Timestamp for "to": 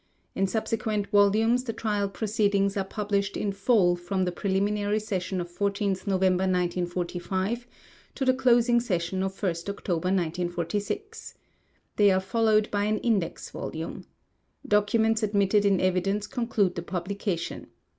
8.15-8.25